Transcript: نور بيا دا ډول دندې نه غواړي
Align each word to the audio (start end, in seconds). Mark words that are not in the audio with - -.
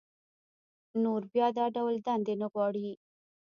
نور 1.03 1.21
بيا 1.33 1.47
دا 1.57 1.65
ډول 1.75 1.95
دندې 2.07 2.33
نه 2.41 2.47
غواړي 2.53 2.89